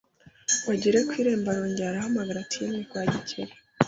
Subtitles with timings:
[0.57, 3.53] Ngo agere ku irembo arongera arahamagara ati yemwe kwa Gikeli